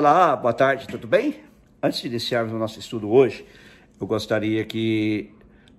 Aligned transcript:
Olá, 0.00 0.34
boa 0.34 0.54
tarde, 0.54 0.86
tudo 0.88 1.06
bem? 1.06 1.40
Antes 1.82 2.00
de 2.00 2.06
iniciarmos 2.08 2.54
o 2.54 2.56
nosso 2.56 2.78
estudo 2.78 3.10
hoje, 3.10 3.44
eu 4.00 4.06
gostaria 4.06 4.64
que 4.64 5.30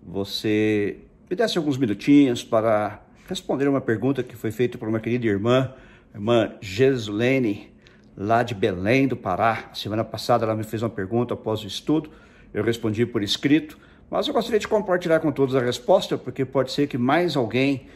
você 0.03 0.99
me 1.27 1.35
desse 1.35 1.57
alguns 1.57 1.75
minutinhos 1.75 2.43
para 2.43 3.01
responder 3.27 3.67
uma 3.67 3.81
pergunta 3.81 4.21
que 4.21 4.35
foi 4.35 4.51
feita 4.51 4.77
por 4.77 4.87
uma 4.87 4.99
querida 4.99 5.25
irmã, 5.25 5.73
irmã 6.13 6.53
Jesulene, 6.61 7.73
lá 8.15 8.43
de 8.43 8.53
Belém 8.53 9.07
do 9.07 9.17
Pará. 9.17 9.71
Semana 9.73 10.03
passada 10.03 10.45
ela 10.45 10.55
me 10.55 10.63
fez 10.63 10.83
uma 10.83 10.89
pergunta 10.91 11.33
após 11.33 11.63
o 11.63 11.65
estudo, 11.65 12.11
eu 12.53 12.63
respondi 12.63 13.07
por 13.07 13.23
escrito, 13.23 13.75
mas 14.07 14.27
eu 14.27 14.35
gostaria 14.35 14.59
de 14.59 14.67
compartilhar 14.67 15.19
com 15.19 15.31
todos 15.31 15.55
a 15.55 15.59
resposta, 15.59 16.15
porque 16.15 16.45
pode 16.45 16.71
ser 16.71 16.85
que 16.85 16.95
mais 16.95 17.35
alguém 17.35 17.87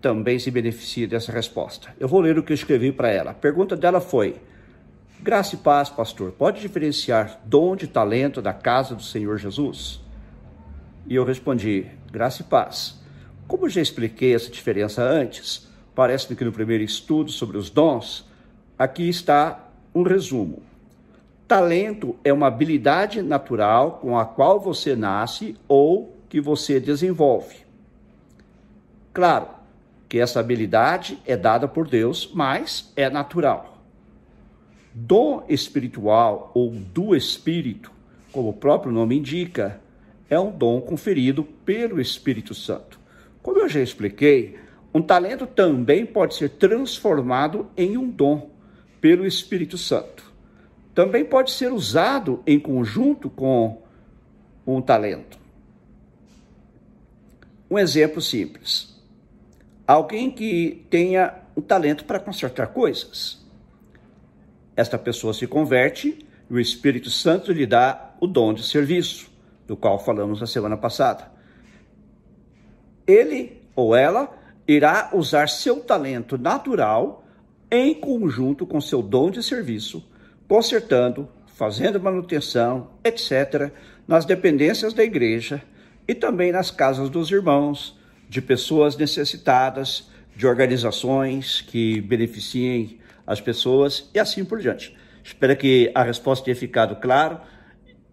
também 0.00 0.38
se 0.38 0.48
beneficie 0.48 1.08
dessa 1.08 1.32
resposta. 1.32 1.92
Eu 1.98 2.06
vou 2.06 2.20
ler 2.20 2.38
o 2.38 2.42
que 2.44 2.52
eu 2.52 2.54
escrevi 2.54 2.92
para 2.92 3.08
ela. 3.08 3.32
A 3.32 3.34
pergunta 3.34 3.76
dela 3.76 4.00
foi: 4.00 4.36
Graça 5.20 5.54
e 5.54 5.58
paz, 5.58 5.88
pastor, 5.88 6.32
pode 6.32 6.60
diferenciar 6.60 7.40
dom 7.44 7.74
de 7.74 7.86
talento 7.86 8.42
da 8.42 8.52
casa 8.52 8.94
do 8.94 9.02
Senhor 9.02 9.38
Jesus? 9.38 10.00
E 11.06 11.14
eu 11.14 11.24
respondi: 11.24 11.86
Graça 12.12 12.42
e 12.42 12.44
paz. 12.44 13.00
Como 13.48 13.68
já 13.68 13.80
expliquei 13.80 14.34
essa 14.34 14.50
diferença 14.50 15.02
antes, 15.02 15.66
parece-me 15.94 16.36
que 16.36 16.44
no 16.44 16.52
primeiro 16.52 16.84
estudo 16.84 17.30
sobre 17.30 17.56
os 17.56 17.70
dons, 17.70 18.28
aqui 18.78 19.08
está 19.08 19.70
um 19.94 20.02
resumo. 20.02 20.62
Talento 21.48 22.16
é 22.22 22.32
uma 22.32 22.48
habilidade 22.48 23.22
natural 23.22 23.98
com 24.02 24.18
a 24.18 24.24
qual 24.26 24.60
você 24.60 24.94
nasce 24.94 25.56
ou 25.66 26.14
que 26.28 26.40
você 26.40 26.78
desenvolve. 26.78 27.64
Claro 29.14 29.48
que 30.08 30.18
essa 30.18 30.40
habilidade 30.40 31.18
é 31.24 31.36
dada 31.36 31.66
por 31.66 31.88
Deus, 31.88 32.30
mas 32.34 32.92
é 32.94 33.08
natural. 33.08 33.75
Dom 34.98 35.44
espiritual 35.48 36.50
ou 36.54 36.70
do 36.70 37.14
Espírito, 37.14 37.92
como 38.32 38.48
o 38.48 38.54
próprio 38.54 38.90
nome 38.90 39.18
indica, 39.18 39.80
é 40.28 40.40
um 40.40 40.50
dom 40.50 40.80
conferido 40.80 41.44
pelo 41.44 42.00
Espírito 42.00 42.54
Santo. 42.54 42.98
Como 43.42 43.60
eu 43.60 43.68
já 43.68 43.80
expliquei, 43.80 44.58
um 44.94 45.02
talento 45.02 45.46
também 45.46 46.06
pode 46.06 46.34
ser 46.34 46.48
transformado 46.48 47.70
em 47.76 47.96
um 47.96 48.08
dom 48.08 48.50
pelo 49.00 49.26
Espírito 49.26 49.76
Santo 49.76 50.26
também 50.96 51.26
pode 51.26 51.50
ser 51.50 51.70
usado 51.74 52.42
em 52.46 52.58
conjunto 52.58 53.28
com 53.28 53.82
um 54.66 54.80
talento. 54.80 55.38
Um 57.70 57.78
exemplo 57.78 58.22
simples. 58.22 58.98
Alguém 59.86 60.30
que 60.30 60.86
tenha 60.88 61.34
um 61.54 61.60
talento 61.60 62.06
para 62.06 62.18
consertar 62.18 62.68
coisas. 62.68 63.45
Esta 64.76 64.98
pessoa 64.98 65.32
se 65.32 65.46
converte 65.46 66.18
e 66.48 66.54
o 66.54 66.60
Espírito 66.60 67.10
Santo 67.10 67.50
lhe 67.50 67.66
dá 67.66 68.14
o 68.20 68.26
dom 68.26 68.52
de 68.52 68.62
serviço, 68.62 69.28
do 69.66 69.76
qual 69.76 69.98
falamos 69.98 70.40
na 70.40 70.46
semana 70.46 70.76
passada. 70.76 71.32
Ele 73.06 73.62
ou 73.74 73.96
ela 73.96 74.32
irá 74.68 75.10
usar 75.12 75.48
seu 75.48 75.80
talento 75.80 76.36
natural 76.36 77.24
em 77.70 77.94
conjunto 77.94 78.66
com 78.66 78.80
seu 78.80 79.02
dom 79.02 79.30
de 79.30 79.42
serviço 79.42 80.04
consertando, 80.48 81.28
fazendo 81.46 82.00
manutenção, 82.00 82.90
etc., 83.04 83.70
nas 84.06 84.24
dependências 84.24 84.92
da 84.92 85.02
igreja 85.02 85.62
e 86.06 86.14
também 86.14 86.52
nas 86.52 86.70
casas 86.70 87.10
dos 87.10 87.30
irmãos, 87.30 87.98
de 88.28 88.40
pessoas 88.40 88.96
necessitadas, 88.96 90.08
de 90.36 90.46
organizações 90.46 91.60
que 91.60 92.00
beneficiem 92.00 92.98
as 93.26 93.40
pessoas 93.40 94.10
e 94.14 94.18
assim 94.18 94.44
por 94.44 94.60
diante. 94.60 94.96
Espero 95.22 95.56
que 95.56 95.90
a 95.94 96.02
resposta 96.02 96.44
tenha 96.44 96.54
ficado 96.54 96.96
claro, 96.96 97.40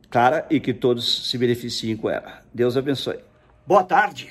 clara 0.10 0.46
e 0.50 0.60
que 0.60 0.74
todos 0.74 1.30
se 1.30 1.38
beneficiem 1.38 1.96
com 1.96 2.10
ela. 2.10 2.42
Deus 2.54 2.76
abençoe. 2.76 3.20
Boa 3.68 3.84
tarde, 3.84 4.30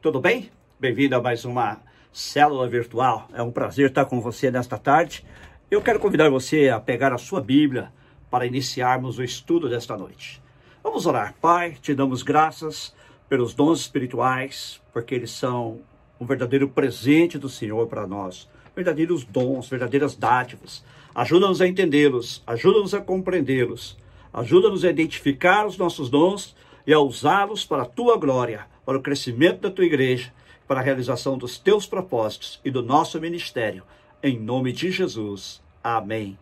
tudo 0.00 0.20
bem? 0.20 0.50
Bem-vindo 0.78 1.16
a 1.16 1.20
mais 1.20 1.44
uma 1.44 1.80
célula 2.12 2.68
virtual. 2.68 3.28
É 3.32 3.42
um 3.42 3.50
prazer 3.50 3.88
estar 3.88 4.04
com 4.04 4.20
você 4.20 4.50
nesta 4.50 4.78
tarde. 4.78 5.24
Eu 5.70 5.80
quero 5.82 5.98
convidar 5.98 6.30
você 6.30 6.68
a 6.68 6.78
pegar 6.78 7.12
a 7.12 7.18
sua 7.18 7.40
Bíblia 7.40 7.92
para 8.30 8.46
iniciarmos 8.46 9.18
o 9.18 9.22
estudo 9.22 9.68
desta 9.68 9.96
noite. 9.96 10.42
Vamos 10.82 11.06
orar. 11.06 11.34
Pai, 11.40 11.76
te 11.80 11.94
damos 11.94 12.22
graças 12.22 12.94
pelos 13.28 13.54
dons 13.54 13.80
espirituais, 13.80 14.80
porque 14.92 15.14
eles 15.14 15.30
são 15.30 15.80
um 16.20 16.26
verdadeiro 16.26 16.68
presente 16.68 17.38
do 17.38 17.48
Senhor 17.48 17.86
para 17.86 18.06
nós. 18.06 18.48
Verdadeiros 18.74 19.24
dons, 19.24 19.68
verdadeiras 19.68 20.16
dádivas. 20.16 20.84
Ajuda-nos 21.14 21.60
a 21.60 21.68
entendê-los, 21.68 22.42
ajuda-nos 22.46 22.94
a 22.94 23.00
compreendê-los, 23.00 23.98
ajuda-nos 24.32 24.84
a 24.84 24.90
identificar 24.90 25.66
os 25.66 25.76
nossos 25.76 26.08
dons 26.08 26.56
e 26.86 26.92
a 26.92 26.98
usá-los 26.98 27.64
para 27.64 27.82
a 27.82 27.86
tua 27.86 28.16
glória, 28.16 28.66
para 28.84 28.96
o 28.96 29.02
crescimento 29.02 29.60
da 29.60 29.70
tua 29.70 29.84
igreja, 29.84 30.32
para 30.66 30.80
a 30.80 30.82
realização 30.82 31.36
dos 31.36 31.58
teus 31.58 31.86
propósitos 31.86 32.60
e 32.64 32.70
do 32.70 32.82
nosso 32.82 33.20
ministério. 33.20 33.82
Em 34.22 34.38
nome 34.38 34.72
de 34.72 34.90
Jesus. 34.90 35.60
Amém. 35.84 36.38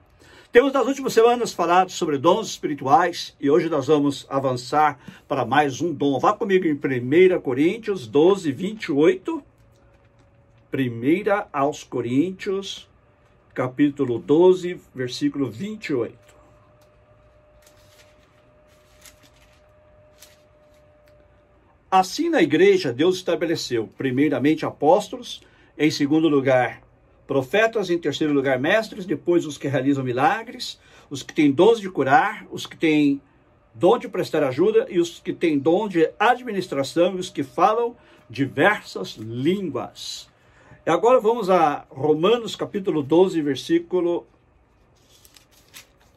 Temos 0.53 0.73
nas 0.73 0.87
últimas 0.87 1.13
semanas 1.13 1.53
falado 1.53 1.91
sobre 1.91 2.19
dons 2.19 2.49
espirituais 2.49 3.37
e 3.41 3.49
hoje 3.49 3.69
nós 3.69 3.87
vamos 3.87 4.27
avançar 4.29 4.99
para 5.29 5.45
mais 5.45 5.81
um 5.81 5.93
dom. 5.93 6.19
Vá 6.19 6.33
comigo 6.33 6.67
em 6.67 6.75
1 6.75 7.41
Coríntios 7.41 8.07
12, 8.07 8.51
28. 8.53 9.50
1 10.73 11.49
aos 11.53 11.83
Coríntios, 11.83 12.89
capítulo 13.53 14.19
12, 14.21 14.81
versículo 14.95 15.51
28. 15.51 16.17
Assim 21.91 22.29
na 22.29 22.41
igreja 22.41 22.93
Deus 22.93 23.17
estabeleceu 23.17 23.89
primeiramente 23.99 24.65
apóstolos, 24.65 25.43
em 25.77 25.91
segundo 25.91 26.29
lugar 26.29 26.83
profetas, 27.27 27.91
em 27.91 27.99
terceiro 27.99 28.33
lugar, 28.33 28.59
mestres, 28.59 29.07
depois 29.07 29.47
os 29.47 29.57
que 29.57 29.69
realizam 29.69 30.03
milagres, 30.03 30.81
os 31.09 31.23
que 31.23 31.33
têm 31.33 31.51
dons 31.51 31.81
de 31.81 31.89
curar, 31.89 32.45
os 32.51 32.67
que 32.67 32.77
têm 32.77 33.21
dom 33.73 33.99
de 33.99 34.09
prestar 34.09 34.43
ajuda 34.43 34.87
e 34.89 34.99
os 34.99 35.21
que 35.21 35.33
têm 35.33 35.59
dom 35.59 35.89
de 35.89 36.11
administração 36.19 37.17
e 37.17 37.21
os 37.21 37.31
que 37.31 37.45
falam 37.45 37.97
diversas 38.29 39.17
línguas. 39.17 40.29
Agora 40.87 41.21
vamos 41.21 41.51
a 41.51 41.85
Romanos 41.91 42.57
capítulo 42.57 43.03
12, 43.03 43.43
versículo 43.43 44.27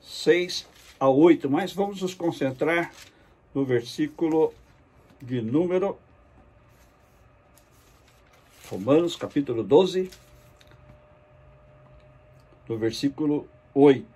6 0.01 0.65
a 0.97 1.09
8, 1.09 1.49
mas 1.49 1.73
vamos 1.73 2.01
nos 2.01 2.13
concentrar 2.13 2.93
no 3.53 3.65
versículo 3.65 4.53
de 5.21 5.41
número 5.41 5.97
Romanos 8.69 9.17
capítulo 9.17 9.63
12, 9.63 10.09
no 12.69 12.77
versículo 12.77 13.45
8, 13.75 14.07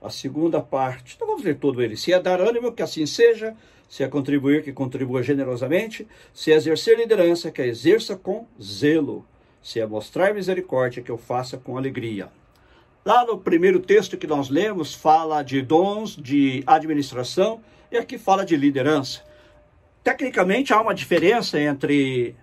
a 0.00 0.08
segunda 0.08 0.60
parte. 0.60 1.16
Então 1.16 1.26
vamos 1.26 1.42
ler 1.42 1.58
todo 1.58 1.82
ele. 1.82 1.96
Se 1.96 2.12
é 2.12 2.20
dar 2.20 2.40
ânimo, 2.40 2.72
que 2.72 2.82
assim 2.82 3.06
seja. 3.06 3.56
Se 3.88 4.04
é 4.04 4.08
contribuir, 4.08 4.62
que 4.62 4.72
contribua 4.72 5.20
generosamente. 5.22 6.06
Se 6.32 6.52
é 6.52 6.54
exercer 6.54 6.96
liderança, 6.96 7.50
que 7.50 7.60
a 7.60 7.66
exerça 7.66 8.16
com 8.16 8.46
zelo. 8.62 9.26
Se 9.64 9.80
é 9.80 9.86
mostrar 9.86 10.34
misericórdia, 10.34 11.02
que 11.02 11.10
eu 11.10 11.16
faça 11.16 11.56
com 11.56 11.78
alegria. 11.78 12.28
Lá 13.02 13.24
no 13.24 13.38
primeiro 13.38 13.80
texto 13.80 14.18
que 14.18 14.26
nós 14.26 14.50
lemos, 14.50 14.92
fala 14.94 15.42
de 15.42 15.62
dons 15.62 16.14
de 16.14 16.62
administração 16.66 17.62
e 17.90 17.96
aqui 17.96 18.18
fala 18.18 18.44
de 18.44 18.56
liderança. 18.56 19.22
Tecnicamente, 20.02 20.74
há 20.74 20.82
uma 20.82 20.94
diferença 20.94 21.58
entre 21.58 22.36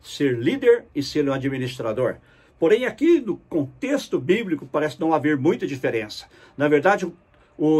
ser 0.00 0.38
líder 0.38 0.84
e 0.94 1.02
ser 1.02 1.28
um 1.28 1.32
administrador. 1.32 2.18
Porém, 2.60 2.86
aqui 2.86 3.20
no 3.20 3.38
contexto 3.48 4.20
bíblico 4.20 4.68
parece 4.70 5.00
não 5.00 5.12
haver 5.12 5.36
muita 5.36 5.66
diferença. 5.66 6.26
Na 6.56 6.68
verdade, 6.68 7.04
o 7.04 7.12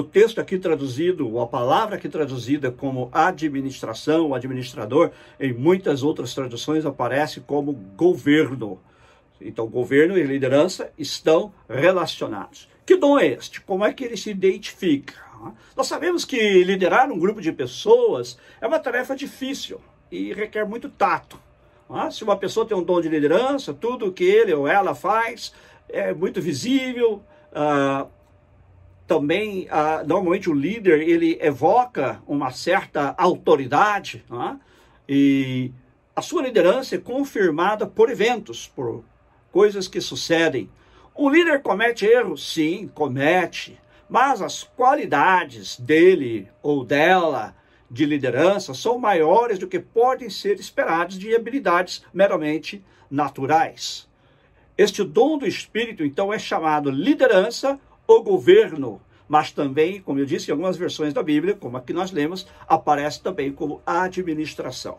texto 0.04 0.40
aqui 0.40 0.58
traduzido, 0.58 1.38
a 1.38 1.46
palavra 1.46 1.96
aqui 1.96 2.08
traduzida 2.08 2.70
como 2.70 3.10
administração, 3.12 4.34
administrador, 4.34 5.10
em 5.38 5.52
muitas 5.52 6.02
outras 6.02 6.34
traduções 6.34 6.86
aparece 6.86 7.40
como 7.40 7.72
governo. 7.72 8.80
Então, 9.40 9.66
governo 9.66 10.16
e 10.16 10.22
liderança 10.22 10.90
estão 10.96 11.52
relacionados. 11.68 12.68
Que 12.86 12.96
dom 12.96 13.18
é 13.18 13.26
este? 13.26 13.60
Como 13.60 13.84
é 13.84 13.92
que 13.92 14.04
ele 14.04 14.16
se 14.16 14.30
identifica? 14.30 15.14
Nós 15.76 15.86
sabemos 15.86 16.24
que 16.24 16.64
liderar 16.64 17.10
um 17.10 17.18
grupo 17.18 17.40
de 17.40 17.52
pessoas 17.52 18.38
é 18.60 18.66
uma 18.66 18.78
tarefa 18.78 19.14
difícil 19.14 19.80
e 20.10 20.32
requer 20.32 20.64
muito 20.64 20.88
tato. 20.88 21.38
Ah, 21.88 22.10
se 22.10 22.24
uma 22.24 22.36
pessoa 22.36 22.66
tem 22.66 22.76
um 22.76 22.82
dom 22.82 23.00
de 23.00 23.08
liderança, 23.08 23.74
tudo 23.74 24.12
que 24.12 24.24
ele 24.24 24.52
ou 24.54 24.66
ela 24.66 24.94
faz 24.94 25.52
é 25.88 26.12
muito 26.14 26.40
visível. 26.40 27.22
Também, 29.06 29.68
ah, 29.70 30.02
normalmente, 30.06 30.50
o 30.50 30.54
líder 30.54 31.00
ele 31.00 31.38
evoca 31.40 32.20
uma 32.26 32.50
certa 32.50 33.14
autoridade. 33.16 34.24
Ah, 34.30 34.56
e 35.08 35.70
a 36.14 36.22
sua 36.22 36.42
liderança 36.42 36.96
é 36.96 36.98
confirmada 36.98 37.86
por 37.86 38.10
eventos, 38.10 38.66
por 38.66 39.04
coisas 39.52 39.86
que 39.86 40.00
sucedem. 40.00 40.68
O 41.14 41.30
líder 41.30 41.62
comete 41.62 42.04
erros? 42.04 42.52
Sim, 42.52 42.90
comete. 42.94 43.78
mas 44.08 44.40
as 44.40 44.62
qualidades 44.62 45.78
dele 45.80 46.48
ou 46.62 46.84
dela 46.84 47.56
de 47.90 48.04
liderança 48.04 48.74
são 48.74 48.98
maiores 48.98 49.58
do 49.58 49.66
que 49.66 49.80
podem 49.80 50.28
ser 50.30 50.60
esperados 50.60 51.18
de 51.18 51.34
habilidades 51.34 52.04
meramente 52.12 52.84
naturais. 53.10 54.08
Este 54.76 55.02
dom 55.02 55.38
do 55.38 55.46
Espírito, 55.46 56.04
então, 56.04 56.32
é 56.32 56.38
chamado 56.38 56.90
liderança 56.90 57.80
ou 58.06 58.22
governo, 58.22 59.00
mas 59.28 59.50
também, 59.50 60.00
como 60.00 60.18
eu 60.18 60.26
disse 60.26 60.50
em 60.50 60.52
algumas 60.52 60.76
versões 60.76 61.12
da 61.12 61.22
Bíblia, 61.22 61.54
como 61.54 61.76
aqui 61.76 61.92
nós 61.92 62.10
lemos, 62.10 62.46
aparece 62.68 63.22
também 63.22 63.52
como 63.52 63.82
administração. 63.84 64.98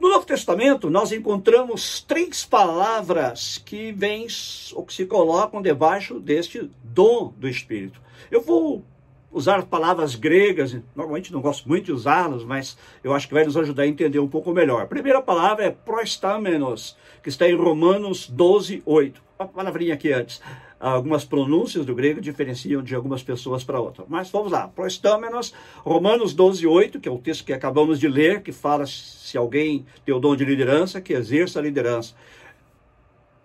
No 0.00 0.08
Novo 0.08 0.24
Testamento, 0.24 0.88
nós 0.88 1.10
encontramos 1.10 2.00
três 2.00 2.44
palavras 2.44 3.58
que 3.58 3.90
vêm 3.90 4.28
ou 4.74 4.84
que 4.84 4.94
se 4.94 5.04
colocam 5.04 5.60
debaixo 5.60 6.20
deste 6.20 6.70
dom 6.84 7.34
do 7.36 7.48
Espírito. 7.48 8.00
Eu 8.30 8.40
vou 8.40 8.84
usar 9.30 9.64
palavras 9.66 10.14
gregas, 10.14 10.76
normalmente 10.94 11.32
não 11.32 11.40
gosto 11.40 11.68
muito 11.68 11.86
de 11.86 11.92
usá-las, 11.92 12.44
mas 12.44 12.78
eu 13.02 13.12
acho 13.12 13.26
que 13.26 13.34
vai 13.34 13.44
nos 13.44 13.56
ajudar 13.56 13.82
a 13.82 13.88
entender 13.88 14.20
um 14.20 14.28
pouco 14.28 14.52
melhor. 14.52 14.82
A 14.82 14.86
primeira 14.86 15.20
palavra 15.20 15.64
é 15.64 15.70
proestamenos, 15.70 16.96
que 17.22 17.28
está 17.28 17.48
em 17.48 17.56
Romanos 17.56 18.28
12, 18.28 18.82
8. 18.86 19.20
Uma 19.38 19.48
palavrinha 19.48 19.94
aqui 19.94 20.12
antes. 20.12 20.40
Algumas 20.80 21.24
pronúncias 21.24 21.84
do 21.84 21.94
grego 21.94 22.20
diferenciam 22.20 22.82
de 22.82 22.94
algumas 22.94 23.22
pessoas 23.22 23.64
para 23.64 23.80
outras. 23.80 24.06
Mas 24.08 24.30
vamos 24.30 24.52
lá. 24.52 24.68
Proestamenos, 24.68 25.52
Romanos 25.78 26.32
12, 26.32 26.66
8, 26.66 27.00
que 27.00 27.08
é 27.08 27.12
o 27.12 27.18
texto 27.18 27.44
que 27.44 27.52
acabamos 27.52 27.98
de 27.98 28.06
ler, 28.06 28.42
que 28.42 28.52
fala 28.52 28.86
se 28.86 29.36
alguém 29.36 29.84
tem 30.04 30.14
o 30.14 30.20
dom 30.20 30.36
de 30.36 30.44
liderança, 30.44 31.00
que 31.00 31.12
exerça 31.12 31.58
a 31.58 31.62
liderança. 31.62 32.14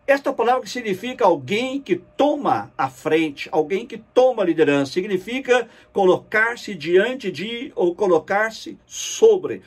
Esta 0.06 0.34
palavra 0.34 0.64
que 0.64 0.70
significa 0.70 1.26
alguém 1.26 1.82
que 1.82 1.96
toma 1.96 2.72
a 2.78 2.90
frente, 2.90 3.48
alguém 3.52 3.88
que 3.88 3.98
toma 3.98 4.44
a 4.44 4.46
liderança, 4.46 4.92
significa 4.92 5.68
colocar-se 5.94 6.76
diante 6.76 7.32
de 7.32 7.72
ou 7.74 7.96
colocar-se 7.96 8.78
sobre. 8.86 9.62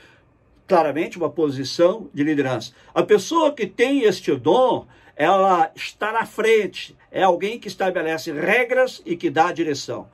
Claramente, 0.66 1.16
uma 1.16 1.30
posição 1.30 2.10
de 2.12 2.22
liderança. 2.22 2.72
A 2.94 3.02
pessoa 3.02 3.52
que 3.52 3.66
tem 3.66 4.02
este 4.02 4.34
dom, 4.36 4.86
ela 5.16 5.72
está 5.74 6.12
na 6.12 6.26
frente, 6.26 6.94
é 7.10 7.22
alguém 7.22 7.58
que 7.58 7.68
estabelece 7.68 8.30
regras 8.32 9.02
e 9.06 9.16
que 9.16 9.30
dá 9.30 9.50
direção. 9.50 10.08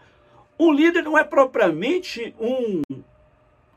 Um 0.59 0.73
líder 0.73 1.03
não 1.03 1.19
é 1.19 1.25
propriamente 1.25 2.33
um 2.41 2.83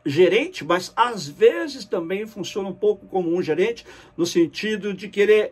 gerente, 0.06 0.63
mas 0.63 0.94
às 0.95 1.27
vezes 1.27 1.83
também 1.83 2.27
funciona 2.27 2.69
um 2.69 2.74
pouco 2.74 3.07
como 3.07 3.36
um 3.36 3.42
gerente, 3.42 3.83
no 4.16 4.25
sentido 4.25 4.94
de 4.94 5.10
querer 5.10 5.51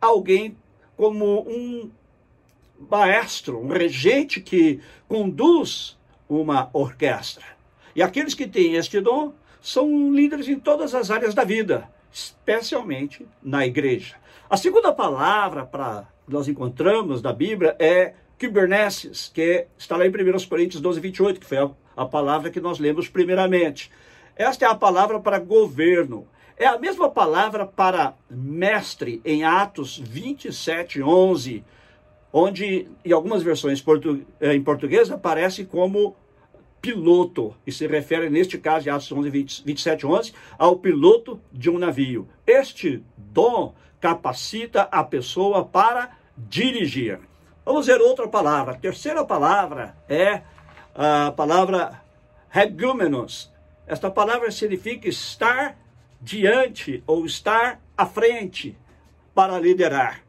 alguém 0.00 0.56
como 0.96 1.40
um 1.48 1.90
maestro, 2.88 3.60
um 3.60 3.66
regente 3.66 4.40
que 4.40 4.80
conduz 5.08 5.98
uma 6.28 6.70
orquestra. 6.72 7.44
E 7.96 8.00
aqueles 8.02 8.34
que 8.34 8.46
têm 8.46 8.74
este 8.74 9.00
dom 9.00 9.32
são 9.60 10.12
líderes 10.12 10.48
em 10.48 10.58
todas 10.58 10.94
as 10.94 11.10
áreas 11.10 11.34
da 11.34 11.44
vida, 11.44 11.88
especialmente 12.12 13.26
na 13.42 13.66
igreja. 13.66 14.16
A 14.48 14.56
segunda 14.56 14.92
palavra 14.92 15.64
para 15.64 16.08
nós 16.26 16.48
encontramos 16.48 17.22
na 17.22 17.32
Bíblia 17.32 17.76
é 17.78 18.14
Kubernetes, 18.38 19.30
que 19.32 19.66
está 19.76 19.96
lá 19.96 20.06
em 20.06 20.10
1 20.10 20.48
Coríntios 20.48 20.80
12, 20.80 21.00
28, 21.00 21.40
que 21.40 21.46
foi 21.46 21.58
a, 21.58 21.70
a 21.96 22.06
palavra 22.06 22.50
que 22.50 22.60
nós 22.60 22.78
lemos 22.78 23.08
primeiramente. 23.08 23.90
Esta 24.36 24.66
é 24.66 24.68
a 24.68 24.74
palavra 24.74 25.18
para 25.18 25.38
governo. 25.38 26.26
É 26.56 26.66
a 26.66 26.78
mesma 26.78 27.10
palavra 27.10 27.66
para 27.66 28.14
mestre 28.30 29.20
em 29.24 29.44
Atos 29.44 29.98
27, 29.98 31.02
11, 31.02 31.64
onde 32.32 32.88
em 33.04 33.12
algumas 33.12 33.42
versões 33.42 33.80
portu 33.80 34.20
eh, 34.40 34.54
em 34.54 34.62
português 34.62 35.10
aparece 35.10 35.64
como 35.64 36.16
piloto, 36.80 37.54
e 37.66 37.72
se 37.72 37.86
refere, 37.86 38.30
neste 38.30 38.58
caso, 38.58 38.84
de 38.84 38.90
Atos 38.90 39.10
11, 39.10 39.30
20, 39.30 39.64
27, 39.64 40.06
11, 40.06 40.32
ao 40.56 40.76
piloto 40.76 41.40
de 41.52 41.68
um 41.70 41.78
navio. 41.78 42.28
Este 42.46 43.02
dom 43.16 43.74
capacita 44.00 44.82
a 44.82 45.02
pessoa 45.02 45.64
para 45.64 46.16
dirigir. 46.36 47.20
Vamos 47.64 47.86
ver 47.86 48.00
outra 48.00 48.28
palavra. 48.28 48.74
A 48.74 48.78
terceira 48.78 49.24
palavra 49.24 49.96
é 50.08 50.42
a 50.94 51.32
palavra 51.32 52.02
regumenos. 52.48 53.52
Esta 53.86 54.10
palavra 54.10 54.50
significa 54.50 55.08
estar 55.08 55.76
diante 56.20 57.02
ou 57.06 57.26
estar 57.26 57.80
à 57.96 58.06
frente 58.06 58.76
para 59.34 59.58
liderar. 59.58 60.22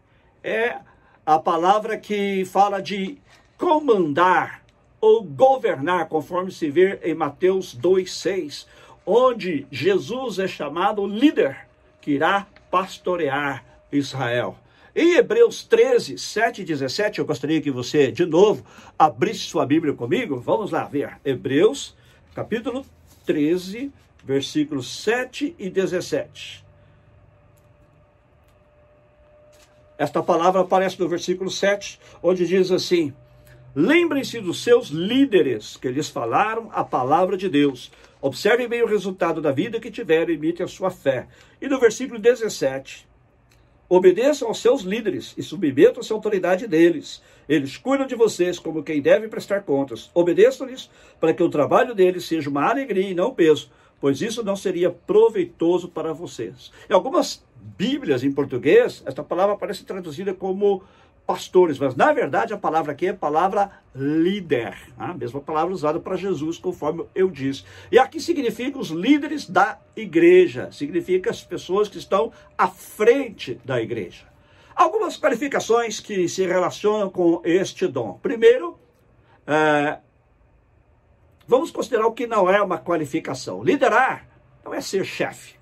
É 0.43 0.77
a 1.25 1.37
palavra 1.37 1.97
que 1.97 2.43
fala 2.45 2.81
de 2.81 3.19
comandar 3.57 4.58
ou 5.01 5.23
governar, 5.23 6.07
conforme 6.07 6.51
se 6.51 6.69
vê 6.69 6.99
em 7.03 7.13
Mateus 7.13 7.77
2,6, 7.77 8.65
onde 9.05 9.65
Jesus 9.71 10.39
é 10.39 10.47
chamado 10.47 11.05
líder 11.07 11.67
que 12.01 12.11
irá 12.11 12.45
pastorear 12.69 13.63
Israel. 13.91 14.57
Em 14.95 15.15
Hebreus 15.15 15.63
13, 15.63 16.17
7 16.17 16.61
e 16.61 16.65
17, 16.65 17.19
eu 17.19 17.25
gostaria 17.25 17.61
que 17.61 17.71
você, 17.71 18.11
de 18.11 18.25
novo, 18.25 18.65
abrisse 18.97 19.41
sua 19.41 19.65
Bíblia 19.65 19.93
comigo. 19.93 20.39
Vamos 20.39 20.71
lá 20.71 20.83
ver. 20.85 21.17
Hebreus, 21.23 21.95
capítulo 22.35 22.85
13, 23.25 23.91
versículos 24.23 25.03
7 25.03 25.55
e 25.57 25.69
17. 25.69 26.65
Esta 29.97 30.23
palavra 30.23 30.61
aparece 30.61 30.99
no 30.99 31.07
versículo 31.07 31.51
7, 31.51 31.99
onde 32.23 32.47
diz 32.47 32.71
assim: 32.71 33.13
Lembrem-se 33.75 34.41
dos 34.41 34.63
seus 34.63 34.87
líderes 34.87 35.77
que 35.77 35.89
lhes 35.89 36.09
falaram 36.09 36.69
a 36.71 36.83
palavra 36.83 37.37
de 37.37 37.47
Deus. 37.47 37.91
Observem 38.19 38.67
bem 38.67 38.81
o 38.81 38.87
resultado 38.87 39.39
da 39.41 39.51
vida 39.51 39.79
que 39.79 39.91
tiveram 39.91 40.31
e 40.31 40.35
imitem 40.35 40.63
a 40.63 40.67
sua 40.67 40.89
fé. 40.89 41.27
E 41.61 41.67
no 41.67 41.79
versículo 41.79 42.19
17, 42.19 43.07
obedeçam 43.87 44.47
aos 44.47 44.59
seus 44.59 44.81
líderes 44.81 45.35
e 45.37 45.43
submetam-se 45.43 46.11
à 46.11 46.15
autoridade 46.15 46.65
deles. 46.65 47.21
Eles 47.47 47.77
cuidam 47.77 48.07
de 48.07 48.15
vocês 48.15 48.57
como 48.57 48.81
quem 48.81 49.03
deve 49.03 49.27
prestar 49.27 49.61
contas. 49.61 50.09
Obedeçam-lhes 50.15 50.89
para 51.19 51.33
que 51.33 51.43
o 51.43 51.49
trabalho 51.49 51.93
deles 51.93 52.25
seja 52.25 52.49
uma 52.49 52.67
alegria 52.67 53.11
e 53.11 53.13
não 53.13 53.35
peso, 53.35 53.69
pois 54.01 54.19
isso 54.19 54.43
não 54.43 54.55
seria 54.55 54.89
proveitoso 54.89 55.89
para 55.89 56.11
vocês. 56.11 56.71
Em 56.89 56.93
algumas 56.93 57.43
Bíblias 57.77 58.23
em 58.23 58.31
português, 58.31 59.03
esta 59.05 59.23
palavra 59.23 59.53
aparece 59.53 59.83
traduzida 59.83 60.33
como 60.33 60.81
pastores, 61.29 61.77
mas 61.77 61.95
na 61.95 62.11
verdade 62.11 62.55
a 62.55 62.57
palavra 62.57 62.91
aqui 62.91 63.05
é 63.05 63.11
a 63.11 63.13
palavra 63.13 63.69
líder, 63.93 64.75
a 64.97 65.13
mesma 65.13 65.39
palavra 65.39 65.71
usada 65.71 65.99
para 65.99 66.17
Jesus, 66.17 66.57
conforme 66.57 67.05
eu 67.13 67.29
disse. 67.29 67.63
E 67.91 67.99
aqui 67.99 68.19
significa 68.19 68.79
os 68.79 68.89
líderes 68.89 69.47
da 69.47 69.79
igreja, 69.95 70.71
significa 70.71 71.29
as 71.29 71.43
pessoas 71.43 71.87
que 71.87 71.99
estão 71.99 72.31
à 72.57 72.67
frente 72.67 73.61
da 73.63 73.79
igreja. 73.79 74.25
Algumas 74.75 75.17
qualificações 75.17 75.99
que 75.99 76.27
se 76.27 76.47
relacionam 76.47 77.11
com 77.11 77.43
este 77.43 77.85
dom. 77.85 78.17
Primeiro, 78.23 78.79
é, 79.45 79.99
Vamos 81.47 81.69
considerar 81.69 82.07
o 82.07 82.11
que 82.11 82.25
não 82.25 82.49
é 82.49 82.59
uma 82.61 82.77
qualificação. 82.77 83.63
Liderar 83.63 84.27
não 84.63 84.71
é 84.71 84.81
ser 84.81 85.03
chefe. 85.03 85.58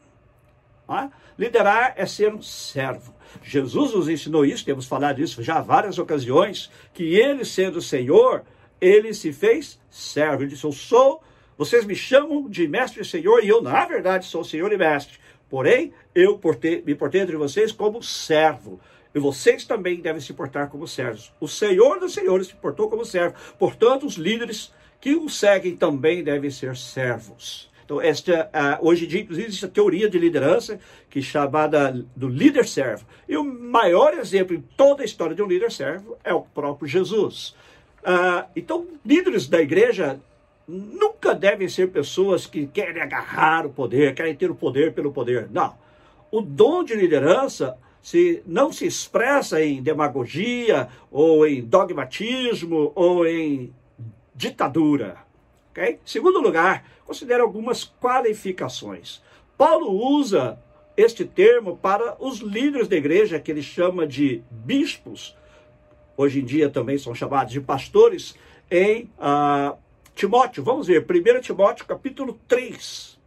É? 0.90 1.10
Liderar 1.38 1.94
é 1.98 2.06
ser 2.06 2.34
um 2.34 2.42
servo. 2.42 3.14
Jesus 3.44 3.94
nos 3.94 4.08
ensinou 4.08 4.46
isso, 4.46 4.66
temos 4.66 4.86
falado 4.86 5.18
disso 5.18 5.44
já 5.44 5.60
várias 5.60 6.00
ocasiões, 6.00 6.72
que 6.94 7.16
ele 7.16 7.44
sendo 7.44 7.82
Senhor, 7.82 8.44
ele 8.80 9.14
se 9.14 9.34
fez 9.34 9.80
servo. 9.90 10.44
Ele 10.44 10.52
disse, 10.52 10.64
eu 10.64 10.72
sou, 10.72 11.22
vocês 11.58 11.86
me 11.86 11.96
chamam 11.96 12.50
de 12.50 12.68
mestre 12.68 13.02
e 13.02 13.06
senhor, 13.06 13.44
e 13.44 13.50
eu 13.50 13.62
na 13.62 13.86
verdade 13.86 14.26
sou 14.26 14.44
senhor 14.44 14.72
e 14.72 14.78
mestre. 14.78 15.18
Porém, 15.50 15.94
eu 16.14 16.38
portei, 16.38 16.82
me 16.86 16.94
portei 16.94 17.22
entre 17.22 17.38
vocês 17.38 17.72
como 17.72 18.02
servo. 18.04 18.80
E 19.16 19.20
vocês 19.20 19.66
também 19.66 20.02
devem 20.02 20.22
se 20.22 20.34
portar 20.34 20.70
como 20.70 20.88
servos. 20.88 21.34
O 21.40 21.48
Senhor 21.48 22.00
dos 22.00 22.14
Senhores 22.14 22.48
se 22.48 22.56
portou 22.56 22.90
como 22.90 23.06
servo. 23.06 23.36
Portanto, 23.58 24.06
os 24.06 24.16
líderes 24.16 24.72
que 25.00 25.16
o 25.16 25.30
seguem 25.30 25.76
também 25.76 26.24
devem 26.24 26.52
ser 26.52 26.76
servos. 26.76 27.72
Então, 27.88 28.02
esta, 28.02 28.52
uh, 28.54 28.86
hoje 28.86 29.06
em 29.06 29.08
dia, 29.08 29.22
inclusive, 29.22 29.48
existe 29.48 29.64
a 29.64 29.70
teoria 29.70 30.10
de 30.10 30.20
liderança, 30.20 30.78
que 31.10 31.20
é 31.20 31.22
chamada 31.22 32.06
do 32.14 32.28
líder 32.28 32.68
servo. 32.68 33.06
E 33.30 33.38
o 33.38 33.46
maior 33.46 34.14
exemplo 34.14 34.54
em 34.54 34.62
toda 34.76 35.04
a 35.04 35.06
história 35.06 35.34
de 35.34 35.42
um 35.42 35.48
líder 35.48 35.72
servo 35.72 36.18
é 36.22 36.34
o 36.34 36.42
próprio 36.42 36.86
Jesus. 36.86 37.56
Uh, 38.04 38.46
então, 38.58 38.86
líderes 39.06 39.48
da 39.48 39.62
igreja 39.62 40.20
nunca 40.68 41.34
devem 41.34 41.70
ser 41.70 41.88
pessoas 41.88 42.46
que 42.46 42.68
querem 42.68 43.02
agarrar 43.02 43.66
o 43.66 43.70
poder, 43.70 44.14
querem 44.14 44.36
ter 44.36 44.52
o 44.52 44.56
poder 44.56 44.92
pelo 44.92 45.14
poder. 45.14 45.48
Não. 45.50 45.74
O 46.30 46.42
dom 46.42 46.84
de 46.84 46.94
liderança 46.94 47.78
se 48.02 48.44
não 48.46 48.70
se 48.70 48.86
expressa 48.86 49.64
em 49.64 49.82
demagogia, 49.82 50.90
ou 51.10 51.48
em 51.48 51.62
dogmatismo, 51.62 52.92
ou 52.94 53.26
em 53.26 53.74
ditadura. 54.36 55.27
Segundo 56.04 56.42
lugar, 56.42 56.86
considere 57.06 57.42
algumas 57.42 57.84
qualificações. 57.84 59.22
Paulo 59.58 59.92
usa 59.92 60.60
este 60.96 61.24
termo 61.24 61.78
para 61.78 62.18
os 62.20 62.40
líderes 62.40 62.88
da 62.88 62.96
igreja, 62.96 63.40
que 63.40 63.52
ele 63.52 63.62
chama 63.62 64.08
de 64.08 64.44
bispos, 64.50 65.38
hoje 66.18 66.40
em 66.40 66.46
dia 66.46 66.70
também 66.70 66.98
são 66.98 67.14
chamados 67.14 67.54
de 67.54 67.62
pastores, 67.62 68.36
em 68.70 69.04
uh, 69.20 69.78
Timóteo. 70.16 70.64
Vamos 70.64 70.88
ver, 70.88 71.06
1 71.06 71.42
Timóteo 71.42 71.86
capítulo 71.86 72.40
3, 72.48 73.20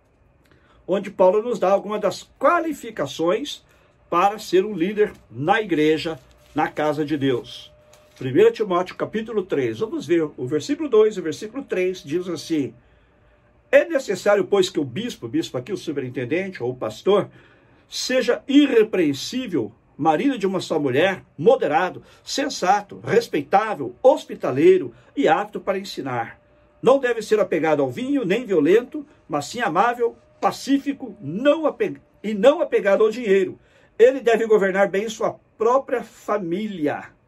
onde 0.87 1.11
Paulo 1.11 1.41
nos 1.41 1.61
dá 1.61 1.71
algumas 1.71 2.01
das 2.01 2.29
qualificações 2.39 3.65
para 4.11 4.41
ser 4.41 4.65
um 4.65 4.75
líder 4.75 5.13
na 5.31 5.63
igreja, 5.63 6.19
na 6.53 6.67
casa 6.67 7.05
de 7.05 7.17
Deus. 7.17 7.73
1 8.21 8.53
Timóteo 8.53 8.97
capítulo 8.97 9.43
3, 9.43 9.79
vamos 9.79 10.07
ver 10.07 10.29
o 10.37 10.47
versículo 10.47 10.91
2 10.91 11.17
e 11.17 11.21
o 11.21 11.23
versículo 11.23 11.65
3 11.65 12.03
diz 12.03 12.29
assim: 12.29 12.75
É 13.73 13.87
necessário, 13.87 14.45
pois, 14.45 14.69
que 14.69 14.79
o 14.79 14.85
bispo, 14.85 15.27
bispo 15.27 15.57
aqui, 15.57 15.73
o 15.73 15.77
superintendente 15.77 16.63
ou 16.63 16.73
o 16.73 16.77
pastor, 16.77 17.31
seja 17.89 18.43
irrepreensível, 18.47 19.73
marido 19.97 20.37
de 20.37 20.47
uma 20.47 20.61
só 20.61 20.79
mulher, 20.79 21.25
moderado, 21.39 22.03
sensato, 22.23 23.01
respeitável, 23.03 23.97
hospitaleiro 24.03 24.93
e 25.17 25.27
apto 25.27 25.59
para 25.59 25.79
ensinar. 25.79 26.39
Não 26.83 26.99
deve 26.99 27.23
ser 27.23 27.41
apegado 27.41 27.81
ao 27.81 27.91
vinho, 27.91 28.27
nem 28.27 28.45
violento, 28.45 29.07
mas 29.27 29.47
sim 29.47 29.61
amável, 29.61 30.15
pacífico 30.39 31.17
não 31.23 31.65
apeg... 31.65 31.99
e 32.23 32.35
não 32.35 32.61
apegado 32.61 33.03
ao 33.03 33.11
dinheiro. 33.11 33.59
Ele 33.99 34.21
deve 34.21 34.47
governar 34.47 34.91
bem 34.91 35.09
sua 35.09 35.41
própria 35.57 36.03
família. 36.03 37.19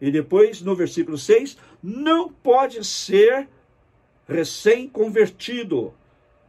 E 0.00 0.10
depois, 0.10 0.60
no 0.60 0.74
versículo 0.74 1.16
6, 1.16 1.56
não 1.82 2.28
pode 2.28 2.84
ser 2.84 3.48
recém-convertido 4.28 5.94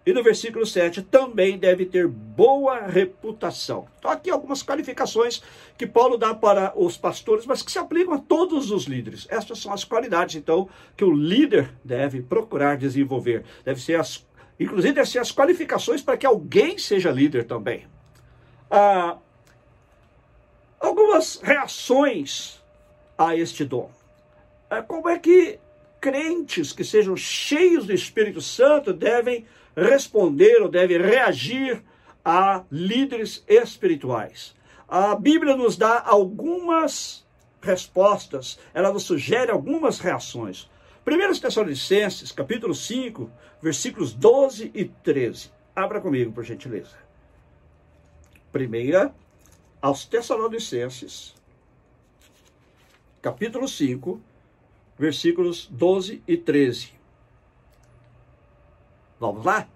e 0.08 0.14
no 0.14 0.24
versículo 0.24 0.66
7, 0.66 1.02
também 1.02 1.58
deve 1.58 1.86
ter 1.86 2.08
boa 2.08 2.80
reputação. 2.80 3.90
Então, 4.00 4.10
aqui 4.10 4.30
algumas 4.30 4.64
qualificações 4.64 5.44
que 5.78 5.86
Paulo 5.86 6.18
dá 6.18 6.34
para 6.34 6.72
os 6.78 6.96
pastores, 6.96 7.46
mas 7.46 7.62
que 7.62 7.70
se 7.70 7.78
aplicam 7.78 8.14
a 8.14 8.18
todos 8.18 8.72
os 8.72 8.86
líderes. 8.86 9.28
Estas 9.30 9.60
são 9.60 9.74
as 9.74 9.84
qualidades, 9.84 10.36
então, 10.36 10.70
que 10.96 11.04
o 11.04 11.12
líder 11.12 11.74
deve 11.84 12.22
procurar 12.22 12.78
desenvolver. 12.78 13.44
Deve 13.66 13.82
ser 13.82 14.00
as, 14.00 14.26
inclusive, 14.58 14.94
deve 14.94 15.10
ser 15.10 15.20
as 15.20 15.30
qualificações 15.30 16.02
para 16.02 16.16
que 16.16 16.26
alguém 16.26 16.78
seja 16.78 17.12
líder 17.12 17.44
também. 17.44 17.86
Ah, 18.72 19.18
algumas 20.80 21.42
reações 21.42 22.64
a 23.18 23.36
este 23.36 23.66
dom. 23.66 23.90
Ah, 24.70 24.82
como 24.82 25.10
é 25.10 25.18
que 25.18 25.60
crentes 26.00 26.72
que 26.72 26.84
sejam 26.84 27.18
cheios 27.18 27.86
do 27.86 27.94
Espírito 27.94 28.42
Santo 28.42 28.94
devem 28.94 29.46
responder 29.76 30.62
ou 30.62 30.70
deve 30.70 30.98
reagir 30.98 31.84
a 32.24 32.64
líderes 32.72 33.44
espirituais. 33.48 34.56
A 34.88 35.16
Bíblia 35.16 35.56
nos 35.56 35.78
dá 35.78 36.02
algumas 36.06 37.26
respostas, 37.62 38.60
ela 38.74 38.92
nos 38.92 39.04
sugere 39.04 39.52
algumas 39.52 40.00
reações. 40.00 40.70
1 41.06 41.40
Tessalonicenses, 41.40 42.32
capítulo 42.32 42.76
5, 42.76 43.30
versículos 43.62 44.14
12 44.14 44.72
e 44.74 44.86
13. 44.86 45.52
Abra 45.76 46.02
comigo, 46.02 46.32
por 46.32 46.44
gentileza. 46.44 46.98
Primeira, 48.52 49.14
aos 49.82 50.06
Tessalonicenses, 50.06 51.34
capítulo 53.28 53.68
5, 53.68 54.22
versículos 54.98 55.68
12 55.70 56.24
e 56.26 56.38
13. 56.38 56.94
Vamos 59.20 59.44
lá? 59.44 59.68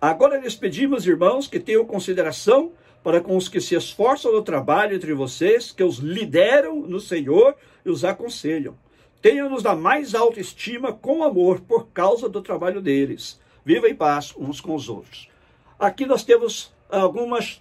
Agora 0.00 0.38
lhes 0.38 0.54
pedimos, 0.54 1.04
irmãos, 1.08 1.48
que 1.48 1.58
tenham 1.58 1.84
consideração 1.84 2.70
para 3.02 3.20
com 3.20 3.36
os 3.36 3.48
que 3.48 3.60
se 3.60 3.74
esforçam 3.74 4.30
no 4.30 4.42
trabalho 4.42 4.94
entre 4.94 5.12
vocês, 5.12 5.72
que 5.72 5.82
os 5.82 5.98
lideram 5.98 6.82
no 6.82 7.00
Senhor 7.00 7.56
e 7.84 7.90
os 7.90 8.04
aconselham. 8.04 8.76
Tenham-nos 9.20 9.64
da 9.64 9.74
mais 9.74 10.14
alta 10.14 10.38
estima 10.38 10.92
com 10.92 11.24
amor 11.24 11.62
por 11.62 11.88
causa 11.88 12.28
do 12.28 12.40
trabalho 12.40 12.80
deles. 12.80 13.40
Viva 13.64 13.88
em 13.88 13.94
paz 13.96 14.32
uns 14.38 14.60
com 14.60 14.76
os 14.76 14.88
outros. 14.88 15.28
Aqui 15.76 16.06
nós 16.06 16.22
temos 16.22 16.72
algumas 16.88 17.60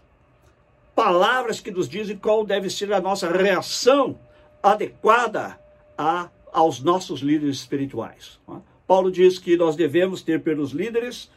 palavras 0.94 1.60
que 1.60 1.72
nos 1.72 1.90
dizem 1.90 2.16
qual 2.16 2.46
deve 2.46 2.70
ser 2.70 2.94
a 2.94 3.02
nossa 3.02 3.32
reação 3.32 4.16
adequada 4.64 5.60
a, 5.98 6.30
aos 6.52 6.82
nossos 6.82 7.20
líderes 7.20 7.58
espirituais. 7.58 8.40
Paulo 8.88 9.12
diz 9.12 9.38
que 9.38 9.58
nós 9.58 9.76
devemos 9.76 10.22
ter 10.22 10.42
pelos 10.42 10.72
líderes 10.72 11.30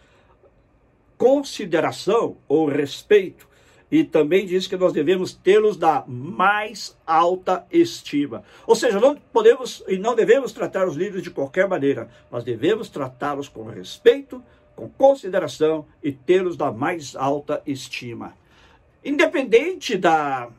consideração 1.18 2.36
ou 2.46 2.68
respeito, 2.68 3.48
e 3.90 4.02
também 4.02 4.44
diz 4.44 4.66
que 4.66 4.76
nós 4.76 4.92
devemos 4.92 5.32
tê-los 5.32 5.76
da 5.76 6.04
mais 6.06 6.96
alta 7.06 7.64
estima. 7.70 8.42
Ou 8.66 8.74
seja, 8.74 8.98
não 8.98 9.14
podemos 9.14 9.82
e 9.86 9.96
não 9.96 10.14
devemos 10.14 10.52
tratar 10.52 10.88
os 10.88 10.96
líderes 10.96 11.22
de 11.22 11.30
qualquer 11.30 11.68
maneira, 11.68 12.10
mas 12.30 12.42
devemos 12.42 12.88
tratá-los 12.88 13.48
com 13.48 13.64
respeito, 13.64 14.42
com 14.74 14.88
consideração 14.88 15.86
e 16.02 16.10
tê-los 16.10 16.56
da 16.56 16.72
mais 16.72 17.14
alta 17.14 17.62
estima. 17.64 18.34
Independente 19.04 19.96
da 19.96 20.50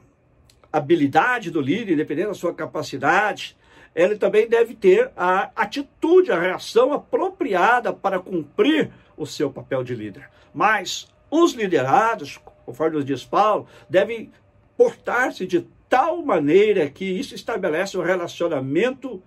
habilidade 0.77 1.51
do 1.51 1.61
líder, 1.61 1.93
independente 1.93 2.27
da 2.27 2.33
sua 2.33 2.53
capacidade, 2.53 3.57
ele 3.95 4.15
também 4.15 4.47
deve 4.47 4.75
ter 4.75 5.11
a 5.17 5.49
atitude, 5.55 6.31
a 6.31 6.39
reação 6.39 6.93
apropriada 6.93 7.91
para 7.91 8.19
cumprir 8.19 8.91
o 9.17 9.25
seu 9.25 9.49
papel 9.49 9.83
de 9.83 9.95
líder. 9.95 10.29
Mas 10.53 11.07
os 11.31 11.53
liderados, 11.53 12.39
conforme 12.65 12.97
nos 12.97 13.05
diz 13.05 13.25
Paulo, 13.25 13.67
devem 13.89 14.31
portar-se 14.77 15.47
de 15.47 15.67
tal 15.89 16.21
maneira 16.21 16.89
que 16.89 17.05
isso 17.05 17.33
estabelece 17.33 17.97
um 17.97 18.03
relacionamento 18.03 19.21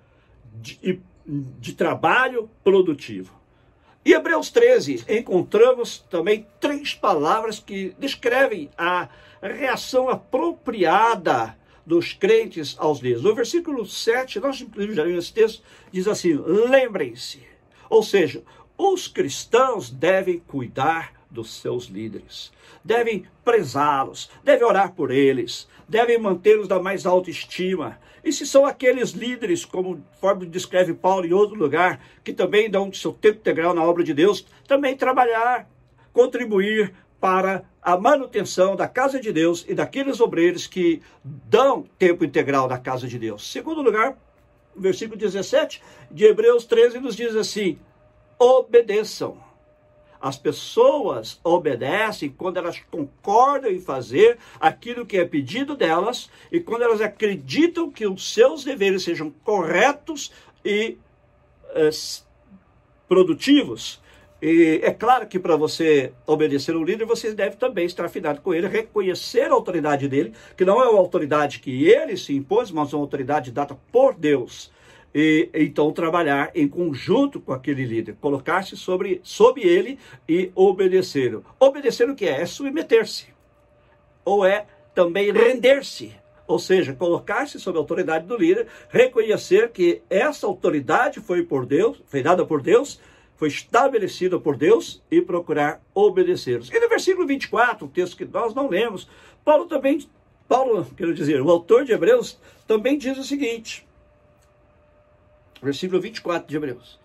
de, 0.55 1.01
de 1.27 1.73
trabalho 1.73 2.49
produtivo. 2.63 3.41
Em 4.05 4.13
Hebreus 4.13 4.51
13, 4.51 5.05
encontramos 5.09 5.99
também 5.99 6.47
três 6.59 6.95
palavras 6.95 7.59
que 7.59 7.95
descrevem 7.99 8.71
a 8.79 9.09
reação 9.49 10.09
apropriada 10.09 11.57
dos 11.85 12.13
crentes 12.13 12.77
aos 12.79 13.01
líderes. 13.01 13.25
No 13.25 13.35
versículo 13.35 13.87
7, 13.87 14.39
nós 14.41 14.61
inclusive 14.61 14.95
já 14.95 15.05
vimos 15.05 15.25
esse 15.25 15.33
texto, 15.33 15.63
diz 15.91 16.07
assim: 16.07 16.35
lembrem-se. 16.35 17.43
Ou 17.89 18.03
seja, 18.03 18.43
os 18.79 19.09
cristãos 19.09 19.91
devem 19.91 20.39
cuidar 20.39 21.13
dos 21.31 21.61
seus 21.61 21.85
líderes, 21.85 22.53
devem 22.85 23.25
prezá-los, 23.45 24.31
devem 24.43 24.67
orar 24.67 24.93
por 24.93 25.11
eles, 25.11 25.69
devem 25.89 26.19
mantê-los 26.19 26.69
da 26.69 26.81
mais 26.81 27.07
alta 27.07 27.31
estima. 27.31 27.99
E 28.23 28.33
se 28.33 28.47
são 28.47 28.67
aqueles 28.67 29.11
líderes, 29.11 29.65
como 29.65 30.05
forma 30.21 30.45
descreve 30.45 30.93
Paulo 30.93 31.27
em 31.27 31.33
outro 31.33 31.57
lugar, 31.57 32.01
que 32.23 32.33
também 32.33 32.71
dão 32.71 32.93
seu 32.93 33.13
tempo 33.13 33.39
integral 33.39 33.75
na 33.75 33.83
obra 33.83 34.05
de 34.05 34.13
Deus, 34.13 34.47
também 34.67 34.97
trabalhar, 34.97 35.69
contribuir 36.13 36.93
para 37.21 37.65
a 37.83 37.97
manutenção 37.97 38.75
da 38.75 38.89
casa 38.89 39.21
de 39.21 39.33
Deus 39.33 39.65
e 39.69 39.75
daqueles 39.75 40.21
obreiros 40.21 40.67
que 40.67 41.03
dão 41.23 41.85
tempo 41.99 42.25
integral 42.25 42.69
na 42.69 42.79
casa 42.79 43.07
de 43.07 43.19
Deus. 43.19 43.51
Segundo 43.51 43.83
lugar, 43.83 44.17
versículo 44.77 45.19
17 45.19 45.83
de 46.11 46.25
Hebreus 46.25 46.65
13 46.65 46.99
nos 46.99 47.17
diz 47.17 47.37
assim: 47.37 47.79
obedeçam. 48.39 49.37
As 50.21 50.37
pessoas 50.37 51.41
obedecem 51.43 52.29
quando 52.29 52.59
elas 52.59 52.79
concordam 52.91 53.71
em 53.71 53.81
fazer 53.81 54.39
aquilo 54.61 55.07
que 55.07 55.17
é 55.17 55.25
pedido 55.25 55.75
delas 55.75 56.29
e 56.53 56.61
quando 56.61 56.83
elas 56.83 57.01
acreditam 57.01 57.91
que 57.91 58.07
os 58.07 58.35
seus 58.35 58.63
deveres 58.63 59.03
sejam 59.03 59.31
corretos 59.43 60.31
e 60.63 60.99
eh, 61.71 61.91
produtivos. 63.09 64.00
E 64.43 64.81
é 64.83 64.91
claro 64.91 65.27
que 65.27 65.39
para 65.39 65.55
você 65.55 66.13
obedecer 66.27 66.75
o 66.75 66.83
líder, 66.83 67.05
você 67.05 67.35
deve 67.35 67.57
também 67.57 67.85
estar 67.85 68.07
afinado 68.07 68.41
com 68.41 68.55
ele, 68.55 68.67
reconhecer 68.69 69.51
a 69.51 69.55
autoridade 69.55 70.09
dele, 70.09 70.33
que 70.57 70.65
não 70.65 70.83
é 70.83 70.89
uma 70.89 70.99
autoridade 70.99 71.61
que 71.61 71.87
ele 71.87 72.17
se 72.17 72.35
impôs, 72.35 72.71
mas 72.71 72.93
uma 72.95 73.03
autoridade 73.03 73.53
dada 73.53 73.77
por 73.93 74.15
Deus. 74.15 74.73
E 75.15 75.51
então 75.53 75.93
trabalhar 75.93 76.51
em 76.55 76.67
conjunto 76.67 77.39
com 77.41 77.53
aquele 77.53 77.85
líder, 77.85 78.17
colocar-se 78.21 78.77
sobre, 78.77 79.21
sob 79.23 79.61
ele 79.61 79.99
e 80.27 80.51
obedecer. 80.55 81.39
Obedecer 81.59 82.09
o 82.09 82.15
que 82.15 82.27
é? 82.27 82.41
É 82.41 82.47
submeter-se. 82.47 83.27
Ou 84.25 84.47
é 84.47 84.67
também 84.95 85.33
render-se. 85.33 86.15
Ou 86.47 86.59
seja, 86.59 86.95
colocar-se 86.95 87.61
sob 87.61 87.77
a 87.77 87.81
autoridade 87.81 88.27
do 88.27 88.37
líder, 88.37 88.67
reconhecer 88.89 89.71
que 89.71 90.03
essa 90.09 90.47
autoridade 90.47 91.21
foi 91.21 91.43
por 91.43 91.67
Deus, 91.67 92.03
foi 92.07 92.23
dada 92.23 92.45
por 92.45 92.63
Deus, 92.63 93.01
foi 93.41 93.49
estabelecida 93.49 94.39
por 94.39 94.55
Deus 94.55 95.03
e 95.11 95.23
procurar 95.23 95.81
obedecê-los. 95.95 96.69
E 96.69 96.79
no 96.79 96.91
versículo 96.91 97.27
24, 97.27 97.87
o 97.87 97.89
texto 97.89 98.15
que 98.15 98.27
nós 98.27 98.55
não 98.55 98.69
lemos, 98.69 99.09
Paulo 99.43 99.65
também, 99.65 100.07
Paulo, 100.47 100.87
quero 100.95 101.15
dizer, 101.15 101.41
o 101.41 101.51
autor 101.51 101.87
de 101.87 101.93
Hebreus, 101.93 102.39
também 102.67 102.99
diz 102.99 103.17
o 103.17 103.25
seguinte, 103.25 103.89
versículo 105.63 106.03
24 106.03 106.47
de 106.47 106.55
Hebreus. 106.55 107.01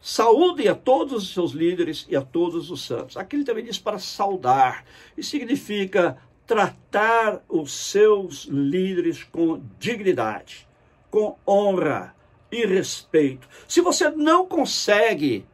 Saúdem 0.00 0.68
a 0.68 0.74
todos 0.74 1.24
os 1.24 1.34
seus 1.34 1.52
líderes 1.52 2.06
e 2.08 2.16
a 2.16 2.22
todos 2.22 2.70
os 2.70 2.86
santos. 2.86 3.18
Aqui 3.18 3.36
ele 3.36 3.44
também 3.44 3.64
diz 3.64 3.76
para 3.76 3.98
saudar. 3.98 4.86
e 5.14 5.22
significa 5.22 6.16
tratar 6.46 7.44
os 7.50 7.70
seus 7.70 8.44
líderes 8.44 9.24
com 9.24 9.60
dignidade, 9.78 10.66
com 11.10 11.36
honra 11.46 12.15
e 12.62 12.66
respeito. 12.66 13.48
Se 13.68 13.80
você 13.80 14.10
não 14.10 14.46
consegue 14.46 15.44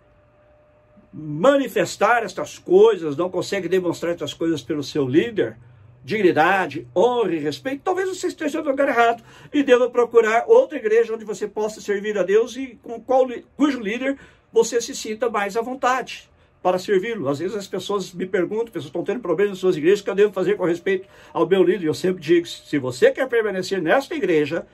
manifestar 1.13 2.23
estas 2.23 2.59
coisas, 2.59 3.17
não 3.17 3.29
consegue 3.29 3.69
demonstrar 3.69 4.13
estas 4.13 4.33
coisas 4.33 4.63
pelo 4.63 4.83
seu 4.83 5.07
líder, 5.07 5.57
dignidade, 6.05 6.87
honra 6.97 7.35
e 7.35 7.39
respeito, 7.39 7.83
talvez 7.85 8.09
você 8.09 8.27
esteja 8.27 8.63
no 8.63 8.71
lugar 8.71 8.89
errado 8.89 9.23
e 9.53 9.63
deva 9.63 9.91
procurar 9.91 10.45
outra 10.49 10.79
igreja 10.79 11.15
onde 11.15 11.25
você 11.25 11.47
possa 11.47 11.81
servir 11.81 12.19
a 12.19 12.23
Deus 12.23 12.57
e 12.57 12.79
com 12.83 13.01
qual, 13.01 13.27
cujo 13.57 13.79
líder 13.79 14.19
você 14.53 14.81
se 14.81 14.95
sinta 14.95 15.31
mais 15.31 15.57
à 15.57 15.61
vontade 15.61 16.31
para 16.63 16.79
servi-lo. 16.79 17.29
Às 17.29 17.41
vezes 17.41 17.57
as 17.57 17.67
pessoas 17.67 18.13
me 18.13 18.27
perguntam, 18.27 18.67
pessoas 18.67 18.87
estão 18.87 19.05
tendo 19.05 19.21
problemas 19.21 19.59
em 19.59 19.61
suas 19.61 19.77
igrejas, 19.77 20.01
o 20.01 20.05
que 20.05 20.11
eu 20.11 20.15
devo 20.15 20.33
fazer 20.33 20.57
com 20.57 20.65
respeito 20.65 21.09
ao 21.33 21.47
meu 21.47 21.63
líder? 21.63 21.87
Eu 21.87 21.95
sempre 21.95 22.23
digo, 22.23 22.47
se 22.47 22.79
você 22.79 23.11
quer 23.11 23.29
permanecer 23.29 23.83
nesta 23.83 24.15
igreja, 24.15 24.67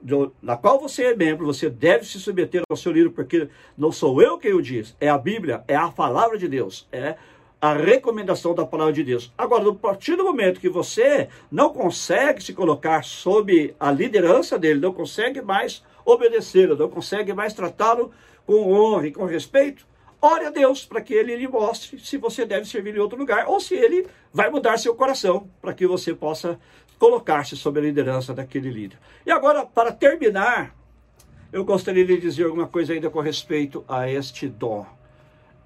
do, 0.00 0.32
na 0.40 0.56
qual 0.56 0.78
você 0.78 1.04
é 1.04 1.16
membro, 1.16 1.46
você 1.46 1.68
deve 1.68 2.04
se 2.04 2.20
submeter 2.20 2.62
ao 2.68 2.76
seu 2.76 2.92
líder, 2.92 3.10
porque 3.10 3.48
não 3.76 3.90
sou 3.90 4.20
eu 4.22 4.38
quem 4.38 4.52
o 4.52 4.62
diz, 4.62 4.96
é 5.00 5.08
a 5.08 5.18
Bíblia, 5.18 5.64
é 5.66 5.76
a 5.76 5.88
palavra 5.88 6.38
de 6.38 6.48
Deus, 6.48 6.86
é 6.92 7.16
a 7.60 7.72
recomendação 7.72 8.54
da 8.54 8.66
palavra 8.66 8.92
de 8.92 9.02
Deus. 9.02 9.32
Agora, 9.36 9.68
a 9.68 9.74
partir 9.74 10.14
do 10.16 10.24
momento 10.24 10.60
que 10.60 10.68
você 10.68 11.28
não 11.50 11.70
consegue 11.72 12.42
se 12.42 12.52
colocar 12.52 13.02
sob 13.02 13.74
a 13.80 13.90
liderança 13.90 14.58
dele, 14.58 14.80
não 14.80 14.92
consegue 14.92 15.40
mais 15.40 15.82
obedecê-lo, 16.04 16.76
não 16.76 16.88
consegue 16.88 17.32
mais 17.32 17.54
tratá-lo 17.54 18.12
com 18.46 18.72
honra 18.72 19.08
e 19.08 19.12
com 19.12 19.24
respeito, 19.24 19.86
ore 20.20 20.46
a 20.46 20.50
Deus 20.50 20.84
para 20.84 21.00
que 21.00 21.14
ele 21.14 21.36
lhe 21.36 21.48
mostre 21.48 21.98
se 21.98 22.16
você 22.16 22.44
deve 22.44 22.66
servir 22.66 22.94
em 22.94 23.00
outro 23.00 23.18
lugar 23.18 23.48
ou 23.48 23.60
se 23.60 23.74
ele 23.74 24.06
vai 24.32 24.50
mudar 24.50 24.78
seu 24.78 24.94
coração 24.94 25.48
para 25.60 25.74
que 25.74 25.86
você 25.86 26.14
possa 26.14 26.58
colocar-se 26.98 27.56
sob 27.56 27.78
a 27.78 27.82
liderança 27.82 28.34
daquele 28.34 28.70
líder. 28.70 28.98
E 29.24 29.30
agora, 29.30 29.64
para 29.64 29.92
terminar, 29.92 30.74
eu 31.52 31.64
gostaria 31.64 32.04
de 32.04 32.18
dizer 32.18 32.44
alguma 32.44 32.66
coisa 32.66 32.92
ainda 32.92 33.10
com 33.10 33.20
respeito 33.20 33.84
a 33.88 34.10
este 34.10 34.48
dom. 34.48 34.86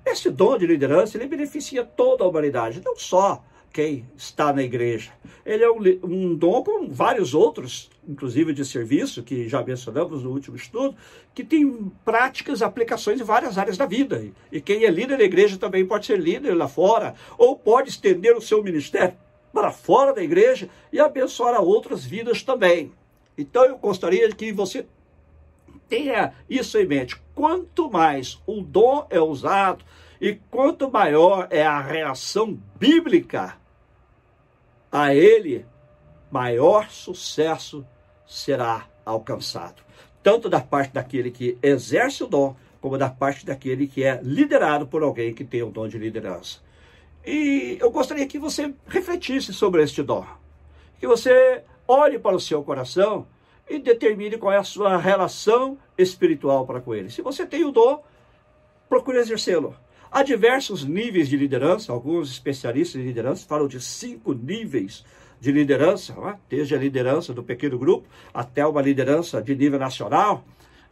Este 0.05 0.31
dom 0.31 0.59
de 0.59 0.67
liderança, 0.67 1.17
ele 1.17 1.27
beneficia 1.27 1.85
toda 1.85 2.25
a 2.25 2.29
humanidade, 2.29 2.83
não 2.85 2.97
só 2.97 3.43
quem 3.73 4.05
está 4.17 4.53
na 4.53 4.63
igreja. 4.63 5.13
Ele 5.47 5.63
é 5.63 5.71
um, 5.71 5.81
um 6.03 6.35
dom 6.35 6.63
como 6.65 6.91
vários 6.91 7.35
outros, 7.35 7.89
inclusive 8.09 8.53
de 8.53 8.65
serviço, 8.65 9.23
que 9.23 9.49
já 9.49 9.63
mencionamos 9.63 10.25
no 10.25 10.31
último 10.31 10.57
estudo, 10.57 10.97
que 11.33 11.45
tem 11.45 11.93
práticas, 12.05 12.63
aplicações 12.63 13.21
em 13.21 13.25
várias 13.25 13.57
áreas 13.57 13.77
da 13.77 13.87
vida. 13.87 14.27
E 14.51 14.61
quem 14.61 14.85
é 14.85 14.91
líder 14.91 15.19
da 15.19 15.25
igreja 15.25 15.57
também 15.57 15.87
pode 15.87 16.07
ser 16.07 16.19
líder 16.19 16.55
lá 16.55 16.67
fora, 16.67 17.15
ou 17.39 17.57
pode 17.57 17.91
estender 17.91 18.37
o 18.37 18.43
seu 18.43 18.63
ministério 18.63 19.15
para 19.52 19.73
fora 19.73 20.12
da 20.12 20.23
igreja 20.23 20.69
e 20.92 21.00
abençoar 21.00 21.61
outras 21.61 22.04
vidas 22.04 22.42
também. 22.42 22.92
Então 23.37 23.64
eu 23.64 23.78
gostaria 23.78 24.28
que 24.30 24.52
você 24.52 24.87
tenha 25.89 26.34
isso 26.49 26.78
em 26.78 26.86
mente. 26.86 27.21
Quanto 27.34 27.91
mais 27.91 28.41
o 28.47 28.60
dom 28.60 29.06
é 29.10 29.21
usado 29.21 29.84
e 30.21 30.34
quanto 30.50 30.91
maior 30.91 31.49
é 31.50 31.65
a 31.65 31.80
reação 31.80 32.58
bíblica 32.78 33.56
a 34.93 35.15
ele, 35.15 35.65
maior 36.30 36.91
sucesso 36.91 37.86
será 38.26 38.86
alcançado. 39.04 39.82
Tanto 40.23 40.49
da 40.49 40.60
parte 40.60 40.93
daquele 40.93 41.30
que 41.30 41.56
exerce 41.63 42.23
o 42.23 42.26
dom, 42.26 42.54
como 42.80 42.99
da 42.99 43.08
parte 43.08 43.45
daquele 43.45 43.86
que 43.86 44.04
é 44.04 44.21
liderado 44.23 44.86
por 44.86 45.02
alguém 45.02 45.34
que 45.34 45.45
tem 45.45 45.63
o 45.63 45.71
dom 45.71 45.89
de 45.89 45.99
liderança. 45.99 46.60
E 47.25 47.76
eu 47.80 47.91
gostaria 47.91 48.26
que 48.26 48.39
você 48.39 48.75
refletisse 48.87 49.52
sobre 49.52 49.83
este 49.83 50.02
dom. 50.02 50.26
Que 50.99 51.06
você 51.06 51.63
olhe 51.87 52.19
para 52.19 52.37
o 52.37 52.41
seu 52.41 52.63
coração 52.63 53.26
e 53.69 53.78
determine 53.78 54.39
qual 54.39 54.52
é 54.52 54.59
a 54.59 54.65
sua 54.65 54.97
relação 54.97 55.78
espiritual 55.97 56.67
para 56.67 56.80
com 56.80 56.95
ele. 56.95 57.11
Se 57.11 57.23
você 57.23 57.47
tem 57.47 57.65
o 57.65 57.71
dom, 57.71 58.02
procure 58.89 59.19
exercê-lo. 59.19 59.75
Há 60.11 60.25
diversos 60.25 60.85
níveis 60.85 61.28
de 61.28 61.37
liderança, 61.37 61.93
alguns 61.93 62.30
especialistas 62.33 63.00
em 63.00 63.04
liderança 63.04 63.47
falam 63.47 63.69
de 63.69 63.80
cinco 63.80 64.33
níveis 64.33 65.04
de 65.41 65.52
liderança, 65.52 66.13
é? 66.13 66.37
desde 66.49 66.75
a 66.75 66.78
liderança 66.78 67.33
do 67.33 67.45
pequeno 67.45 67.78
grupo 67.78 68.09
até 68.35 68.67
uma 68.67 68.83
liderança 68.83 69.41
de 69.41 69.54
nível 69.54 69.78
nacional. 69.78 70.45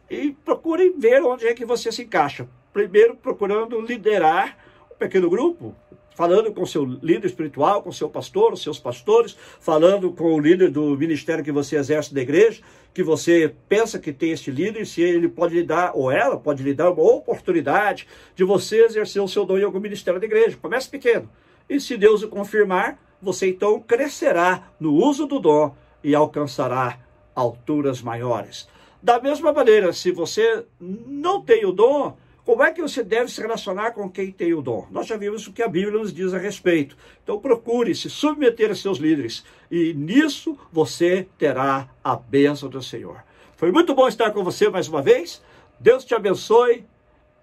E 0.09 0.31
procure 0.43 0.89
ver 0.97 1.21
onde 1.21 1.45
é 1.45 1.53
que 1.53 1.65
você 1.65 1.91
se 1.91 2.03
encaixa. 2.03 2.47
Primeiro, 2.71 3.15
procurando 3.15 3.79
liderar 3.81 4.57
um 4.91 4.95
pequeno 4.95 5.29
grupo, 5.29 5.75
falando 6.19 6.51
com 6.51 6.65
seu 6.65 6.83
líder 6.83 7.27
espiritual, 7.27 7.81
com 7.81 7.93
seu 7.93 8.09
pastor, 8.09 8.57
seus 8.57 8.77
pastores, 8.77 9.37
falando 9.61 10.11
com 10.11 10.33
o 10.33 10.37
líder 10.37 10.69
do 10.69 10.97
ministério 10.97 11.45
que 11.45 11.49
você 11.49 11.77
exerce 11.77 12.13
da 12.13 12.19
igreja, 12.19 12.61
que 12.93 13.01
você 13.01 13.55
pensa 13.69 13.97
que 13.97 14.11
tem 14.11 14.31
este 14.31 14.51
líder, 14.51 14.85
se 14.85 15.01
ele 15.01 15.29
pode 15.29 15.55
lhe 15.55 15.63
dar, 15.63 15.93
ou 15.95 16.11
ela 16.11 16.35
pode 16.35 16.61
lhe 16.61 16.73
dar 16.73 16.91
uma 16.91 17.01
oportunidade 17.01 18.05
de 18.35 18.43
você 18.43 18.83
exercer 18.83 19.21
o 19.21 19.29
seu 19.29 19.45
dom 19.45 19.59
em 19.59 19.63
algum 19.63 19.79
ministério 19.79 20.19
da 20.19 20.25
igreja. 20.25 20.57
Comece 20.61 20.89
pequeno. 20.89 21.29
E 21.69 21.79
se 21.79 21.95
Deus 21.95 22.21
o 22.21 22.27
confirmar, 22.27 22.99
você 23.21 23.47
então 23.47 23.79
crescerá 23.79 24.73
no 24.77 24.95
uso 24.95 25.25
do 25.25 25.39
dom 25.39 25.73
e 26.03 26.13
alcançará 26.13 26.99
alturas 27.33 28.01
maiores. 28.01 28.67
Da 29.01 29.21
mesma 29.21 29.53
maneira, 29.53 29.93
se 29.93 30.11
você 30.11 30.65
não 30.81 31.41
tem 31.41 31.65
o 31.65 31.71
dom, 31.71 32.17
como 32.45 32.63
é 32.63 32.71
que 32.71 32.81
você 32.81 33.03
deve 33.03 33.31
se 33.31 33.41
relacionar 33.41 33.91
com 33.91 34.09
quem 34.09 34.31
tem 34.31 34.53
o 34.53 34.61
dom? 34.61 34.87
Nós 34.89 35.07
já 35.07 35.15
vimos 35.15 35.45
o 35.45 35.53
que 35.53 35.61
a 35.61 35.67
Bíblia 35.67 35.97
nos 35.97 36.13
diz 36.13 36.33
a 36.33 36.37
respeito. 36.37 36.97
Então 37.23 37.39
procure 37.39 37.93
se 37.93 38.09
submeter 38.09 38.71
a 38.71 38.75
seus 38.75 38.97
líderes 38.97 39.45
e 39.69 39.93
nisso 39.93 40.57
você 40.71 41.27
terá 41.37 41.89
a 42.03 42.15
bênção 42.15 42.69
do 42.69 42.81
Senhor. 42.81 43.23
Foi 43.55 43.71
muito 43.71 43.93
bom 43.93 44.07
estar 44.07 44.31
com 44.31 44.43
você 44.43 44.69
mais 44.69 44.87
uma 44.87 45.01
vez. 45.01 45.41
Deus 45.79 46.03
te 46.03 46.15
abençoe 46.15 46.85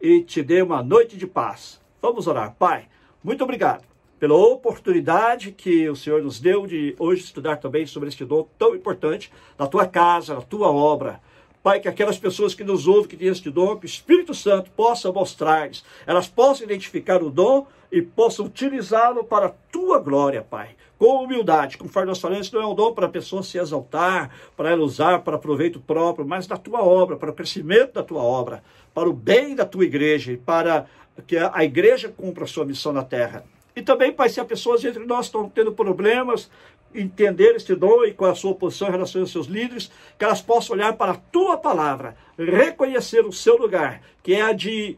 e 0.01 0.23
te 0.23 0.43
dê 0.43 0.63
uma 0.63 0.83
noite 0.83 1.17
de 1.17 1.27
paz. 1.27 1.81
Vamos 2.03 2.27
orar. 2.27 2.55
Pai, 2.59 2.89
muito 3.23 3.45
obrigado 3.45 3.85
pela 4.19 4.35
oportunidade 4.35 5.53
que 5.53 5.89
o 5.89 5.97
Senhor 5.97 6.23
nos 6.23 6.41
deu 6.41 6.67
de 6.67 6.95
hoje 6.99 7.23
estudar 7.23 7.57
também 7.57 7.87
sobre 7.87 8.09
este 8.09 8.25
dom 8.25 8.49
tão 8.59 8.75
importante 8.75 9.31
na 9.59 9.67
tua 9.67 9.87
casa, 9.87 10.35
na 10.35 10.41
tua 10.41 10.71
obra. 10.71 11.21
Pai, 11.67 11.81
que 11.81 11.89
aquelas 11.89 12.17
pessoas 12.17 12.55
que 12.55 12.63
nos 12.63 12.87
ouvem, 12.87 13.09
que 13.09 13.17
têm 13.17 13.27
este 13.27 13.51
dom, 13.51 13.77
que 13.77 13.87
o 13.87 13.89
Espírito 13.89 14.33
Santo 14.33 14.71
possa 14.71 15.11
mostrar-lhes, 15.11 15.85
elas 16.07 16.29
possam 16.29 16.65
identificar 16.65 17.21
o 17.25 17.29
dom 17.29 17.67
e 17.91 18.01
possam 18.01 18.47
utilizá-lo 18.47 19.25
para 19.25 19.47
a 19.47 19.53
tua 19.73 19.99
glória, 19.99 20.47
Pai. 20.49 20.77
Com 20.97 21.25
humildade, 21.25 21.77
conforme 21.77 22.07
nós 22.07 22.21
falamos, 22.21 22.53
não 22.53 22.63
é 22.63 22.67
um 22.69 22.73
dom 22.73 22.93
para 22.93 23.07
a 23.07 23.11
pessoa 23.11 23.43
se 23.43 23.59
exaltar, 23.59 24.31
para 24.57 24.71
ela 24.71 24.85
usar 24.85 25.23
para 25.23 25.39
proveito 25.39 25.81
próprio, 25.81 26.25
mas 26.25 26.47
da 26.47 26.57
tua 26.57 26.85
obra, 26.85 27.17
para 27.17 27.33
o 27.33 27.35
crescimento 27.35 27.95
da 27.95 28.05
tua 28.05 28.23
obra, 28.23 28.63
para 28.95 29.11
o 29.11 29.13
bem 29.13 29.57
da 29.57 29.67
tua 29.67 29.87
igreja 29.87 30.39
para 30.47 30.87
que 31.27 31.37
a 31.37 31.65
igreja 31.65 32.09
cumpra 32.09 32.45
a 32.45 32.47
sua 32.47 32.65
missão 32.65 32.93
na 32.93 33.03
terra. 33.03 33.45
E 33.75 33.83
também, 33.83 34.11
Pai, 34.11 34.31
se 34.31 34.41
há 34.41 34.45
pessoas 34.45 34.83
entre 34.85 35.05
nós 35.05 35.29
que 35.29 35.37
estão 35.37 35.51
tendo 35.51 35.71
problemas, 35.73 36.49
entender 36.95 37.55
este 37.55 37.75
dom 37.75 38.05
e 38.05 38.17
é 38.19 38.25
a 38.25 38.35
sua 38.35 38.55
posição 38.55 38.89
em 38.89 38.93
relação 38.93 39.21
aos 39.21 39.31
seus 39.31 39.47
líderes, 39.47 39.91
que 40.19 40.25
elas 40.25 40.41
possam 40.41 40.77
olhar 40.77 40.95
para 40.95 41.13
a 41.13 41.17
tua 41.17 41.57
palavra, 41.57 42.17
reconhecer 42.39 43.25
o 43.27 43.33
seu 43.33 43.57
lugar, 43.57 44.03
que 44.23 44.35
é 44.35 44.43
a 44.43 44.53
de 44.53 44.97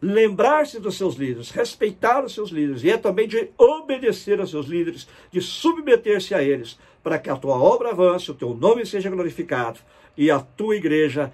lembrar-se 0.00 0.78
dos 0.78 0.96
seus 0.96 1.16
líderes, 1.16 1.50
respeitar 1.50 2.24
os 2.24 2.34
seus 2.34 2.50
líderes, 2.50 2.84
e 2.84 2.90
é 2.90 2.96
também 2.96 3.26
de 3.26 3.50
obedecer 3.56 4.40
aos 4.40 4.50
seus 4.50 4.66
líderes, 4.66 5.08
de 5.30 5.40
submeter-se 5.40 6.34
a 6.34 6.42
eles, 6.42 6.78
para 7.02 7.18
que 7.18 7.30
a 7.30 7.36
tua 7.36 7.56
obra 7.56 7.90
avance, 7.90 8.30
o 8.30 8.34
teu 8.34 8.54
nome 8.54 8.84
seja 8.84 9.10
glorificado 9.10 9.80
e 10.16 10.30
a 10.30 10.40
tua 10.40 10.76
igreja 10.76 11.32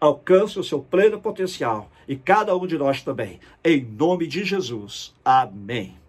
alcance 0.00 0.58
o 0.58 0.64
seu 0.64 0.80
pleno 0.80 1.20
potencial, 1.20 1.90
e 2.08 2.16
cada 2.16 2.56
um 2.56 2.66
de 2.66 2.78
nós 2.78 3.02
também. 3.02 3.38
Em 3.62 3.84
nome 3.84 4.26
de 4.26 4.44
Jesus. 4.44 5.14
Amém. 5.22 5.99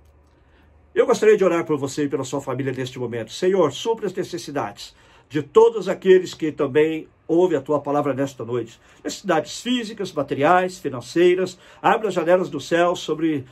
Eu 0.93 1.05
gostaria 1.05 1.37
de 1.37 1.43
orar 1.43 1.65
por 1.65 1.77
você 1.77 2.03
e 2.03 2.09
pela 2.09 2.25
sua 2.25 2.41
família 2.41 2.73
neste 2.73 2.99
momento. 2.99 3.31
Senhor, 3.31 3.71
supra 3.71 4.07
as 4.07 4.13
necessidades 4.13 4.93
de 5.29 5.41
todos 5.41 5.87
aqueles 5.87 6.33
que 6.33 6.51
também 6.51 7.07
ouvem 7.25 7.57
a 7.57 7.61
tua 7.61 7.79
palavra 7.79 8.13
nesta 8.13 8.43
noite. 8.43 8.77
Necessidades 9.01 9.61
físicas, 9.61 10.11
materiais, 10.11 10.79
financeiras. 10.79 11.57
Abre 11.81 12.09
as 12.09 12.13
janelas 12.13 12.49
do 12.49 12.59
céu 12.59 12.93
sobre 12.93 13.45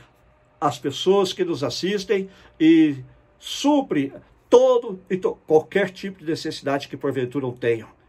as 0.60 0.78
pessoas 0.78 1.32
que 1.32 1.42
nos 1.42 1.64
assistem 1.64 2.28
e 2.60 2.96
supre 3.38 4.12
todo 4.50 5.00
e 5.08 5.16
qualquer 5.16 5.88
tipo 5.88 6.18
de 6.18 6.26
necessidade 6.26 6.88
que 6.88 6.96
porventura 6.96 7.50
tenham. 7.52 7.99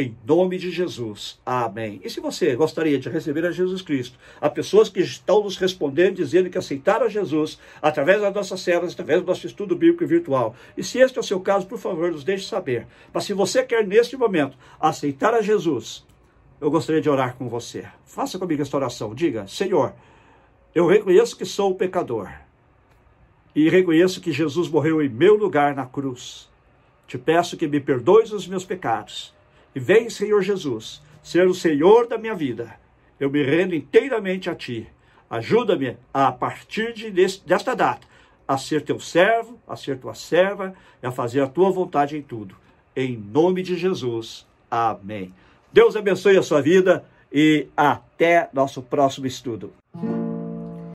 Em 0.00 0.16
nome 0.24 0.58
de 0.58 0.70
Jesus. 0.70 1.40
Amém. 1.44 2.00
E 2.04 2.08
se 2.08 2.20
você 2.20 2.54
gostaria 2.54 3.00
de 3.00 3.08
receber 3.08 3.44
a 3.44 3.50
Jesus 3.50 3.82
Cristo, 3.82 4.16
há 4.40 4.48
pessoas 4.48 4.88
que 4.88 5.00
estão 5.00 5.42
nos 5.42 5.56
respondendo, 5.56 6.14
dizendo 6.14 6.48
que 6.48 6.56
aceitaram 6.56 7.06
a 7.06 7.08
Jesus 7.08 7.58
através 7.82 8.20
das 8.20 8.32
nossas 8.32 8.60
células, 8.60 8.92
através 8.92 9.20
do 9.20 9.26
nosso 9.26 9.44
estudo 9.44 9.74
bíblico 9.74 10.06
virtual. 10.06 10.54
E 10.76 10.84
se 10.84 11.00
este 11.00 11.18
é 11.18 11.20
o 11.20 11.24
seu 11.24 11.40
caso, 11.40 11.66
por 11.66 11.78
favor, 11.78 12.12
nos 12.12 12.22
deixe 12.22 12.46
saber. 12.46 12.86
Mas 13.12 13.24
se 13.24 13.32
você 13.32 13.64
quer, 13.64 13.84
neste 13.84 14.16
momento, 14.16 14.56
aceitar 14.78 15.34
a 15.34 15.42
Jesus, 15.42 16.06
eu 16.60 16.70
gostaria 16.70 17.02
de 17.02 17.10
orar 17.10 17.34
com 17.34 17.48
você. 17.48 17.84
Faça 18.06 18.38
comigo 18.38 18.62
esta 18.62 18.76
oração. 18.76 19.12
Diga: 19.16 19.48
Senhor, 19.48 19.94
eu 20.72 20.86
reconheço 20.86 21.36
que 21.36 21.44
sou 21.44 21.74
pecador. 21.74 22.30
E 23.52 23.68
reconheço 23.68 24.20
que 24.20 24.30
Jesus 24.30 24.68
morreu 24.68 25.02
em 25.02 25.08
meu 25.08 25.34
lugar 25.34 25.74
na 25.74 25.86
cruz. 25.86 26.48
Te 27.08 27.18
peço 27.18 27.56
que 27.56 27.66
me 27.66 27.80
perdoes 27.80 28.30
os 28.30 28.46
meus 28.46 28.64
pecados 28.64 29.36
Vem, 29.78 30.10
Senhor 30.10 30.42
Jesus, 30.42 31.02
ser 31.22 31.46
o 31.46 31.54
Senhor 31.54 32.06
da 32.06 32.18
minha 32.18 32.34
vida. 32.34 32.74
Eu 33.18 33.30
me 33.30 33.42
rendo 33.42 33.74
inteiramente 33.74 34.48
a 34.48 34.54
Ti. 34.54 34.88
Ajuda-me 35.28 35.96
a, 36.12 36.28
a 36.28 36.32
partir 36.32 36.92
de, 36.92 37.10
desta 37.10 37.74
data 37.74 38.06
a 38.48 38.56
ser 38.56 38.82
teu 38.82 38.98
servo, 38.98 39.58
a 39.68 39.76
ser 39.76 39.98
tua 39.98 40.14
serva 40.14 40.74
e 41.02 41.06
a 41.06 41.12
fazer 41.12 41.42
a 41.42 41.46
tua 41.46 41.70
vontade 41.70 42.16
em 42.16 42.22
tudo. 42.22 42.56
Em 42.96 43.14
nome 43.14 43.62
de 43.62 43.76
Jesus. 43.76 44.46
Amém. 44.70 45.34
Deus 45.70 45.94
abençoe 45.96 46.38
a 46.38 46.42
sua 46.42 46.62
vida 46.62 47.04
e 47.30 47.68
até 47.76 48.48
nosso 48.54 48.80
próximo 48.80 49.26
estudo. 49.26 49.70